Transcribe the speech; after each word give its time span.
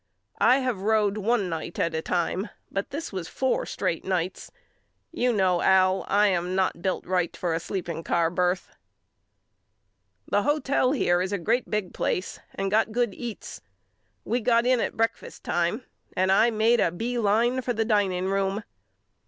I 0.39 0.57
have 0.61 0.81
road 0.81 1.15
one 1.19 1.47
night 1.47 1.77
at 1.77 1.93
a 1.93 2.01
time 2.01 2.49
but 2.71 2.89
this 2.89 3.13
was 3.13 3.27
four 3.27 3.67
straight 3.67 4.03
nights. 4.03 4.49
You 5.11 5.31
know 5.31 5.61
Al 5.61 6.05
I 6.07 6.25
am 6.29 6.55
not 6.55 6.81
built 6.81 7.05
right 7.05 7.37
for 7.37 7.53
a 7.53 7.59
sleeping 7.59 8.03
car 8.03 8.31
birth. 8.31 8.71
The 10.27 10.41
hotel 10.41 10.93
here 10.93 11.21
is 11.21 11.31
a 11.31 11.37
great 11.37 11.69
big 11.69 11.93
place 11.93 12.39
and 12.55 12.71
got 12.71 12.91
good 12.91 13.13
eats. 13.13 13.61
We 14.25 14.39
got 14.41 14.65
in 14.65 14.79
at 14.79 14.97
breakfast 14.97 15.43
time 15.43 15.83
and 16.17 16.31
I 16.31 16.49
made 16.49 16.79
a 16.79 16.91
B 16.91 17.19
line 17.19 17.61
for 17.61 17.73
the 17.73 17.85
dining 17.85 18.25
room. 18.25 18.63